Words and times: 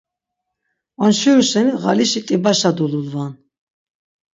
Onçviru 1.03 1.43
şeni 1.49 1.71
ğalişi 1.81 2.21
t̆ibaşa 2.27 2.71
dululvan. 2.77 3.31